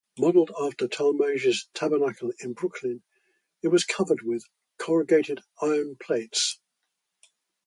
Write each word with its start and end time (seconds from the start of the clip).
Modeled 0.17 0.49
after 0.59 0.87
Talmage's 0.87 1.69
Tabernacle 1.75 2.33
in 2.39 2.53
Brooklyn, 2.53 3.03
it 3.61 3.67
was 3.67 3.83
covered 3.85 4.23
with 4.23 4.43
corrugated 4.79 5.41
iron 5.61 5.95
plates. 5.97 6.59